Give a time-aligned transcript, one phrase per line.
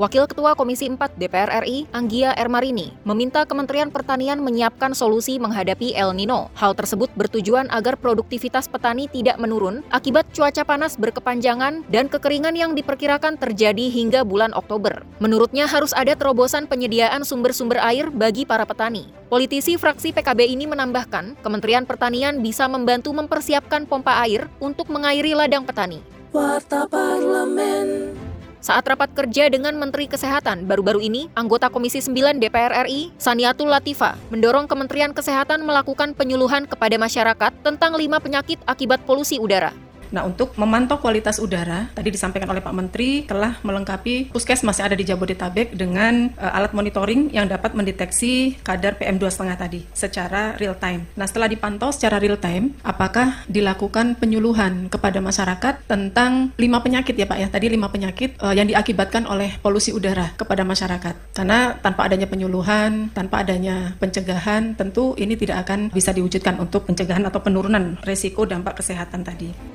[0.00, 6.16] Wakil Ketua Komisi 4 DPR RI, Anggia Ermarini, meminta Kementerian Pertanian menyiapkan solusi menghadapi El
[6.16, 6.48] Nino.
[6.56, 12.72] Hal tersebut bertujuan agar produktivitas petani tidak menurun akibat cuaca panas berkepanjangan dan kekeringan yang
[12.72, 15.04] diperkirakan terjadi hingga bulan Oktober.
[15.20, 19.12] Menurutnya harus ada terobosan penyediaan sumber-sumber air bagi para petani.
[19.28, 25.68] Politisi fraksi PKB ini menambahkan, Kementerian Pertanian bisa membantu mempersiapkan pompa air untuk mengairi ladang
[25.68, 26.00] petani.
[26.32, 28.31] Warta Parlemen.
[28.62, 34.14] Saat rapat kerja dengan Menteri Kesehatan baru-baru ini, anggota Komisi 9 DPR RI, Saniatul Latifa,
[34.30, 39.74] mendorong Kementerian Kesehatan melakukan penyuluhan kepada masyarakat tentang lima penyakit akibat polusi udara.
[40.12, 44.98] Nah, untuk memantau kualitas udara, tadi disampaikan oleh Pak Menteri telah melengkapi puskesmas yang ada
[45.00, 51.08] di Jabodetabek dengan uh, alat monitoring yang dapat mendeteksi kadar PM2,5 tadi secara real time.
[51.16, 57.24] Nah, setelah dipantau secara real time, apakah dilakukan penyuluhan kepada masyarakat tentang lima penyakit ya
[57.24, 57.48] Pak ya?
[57.48, 61.32] Tadi lima penyakit uh, yang diakibatkan oleh polusi udara kepada masyarakat.
[61.32, 67.24] Karena tanpa adanya penyuluhan, tanpa adanya pencegahan, tentu ini tidak akan bisa diwujudkan untuk pencegahan
[67.24, 69.71] atau penurunan resiko dampak kesehatan tadi.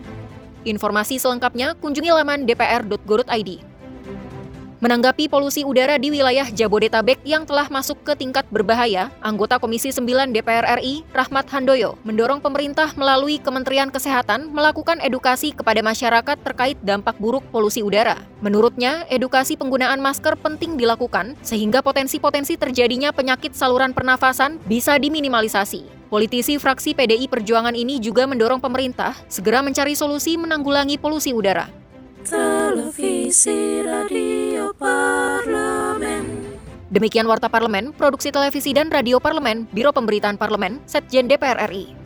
[0.67, 3.77] Informasi selengkapnya kunjungi laman dpr.go.id.
[4.77, 10.29] Menanggapi polusi udara di wilayah Jabodetabek yang telah masuk ke tingkat berbahaya, anggota Komisi 9
[10.29, 17.17] DPR RI, Rahmat Handoyo, mendorong pemerintah melalui Kementerian Kesehatan melakukan edukasi kepada masyarakat terkait dampak
[17.17, 18.21] buruk polusi udara.
[18.45, 25.96] Menurutnya, edukasi penggunaan masker penting dilakukan sehingga potensi-potensi terjadinya penyakit saluran pernafasan bisa diminimalisasi.
[26.07, 31.67] Politisi fraksi PDI Perjuangan ini juga mendorong pemerintah segera mencari solusi menanggulangi polusi udara.
[32.23, 36.55] Televisi Radio Parlemen.
[36.87, 41.96] Demikian Warta Parlemen, Produksi Televisi dan Radio Parlemen, Biro Pemberitaan Parlemen, Setjen DPR RI.